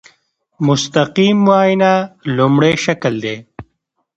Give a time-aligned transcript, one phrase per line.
[0.67, 1.93] مستقیم معاینه
[2.37, 3.35] لومړی شکل دی.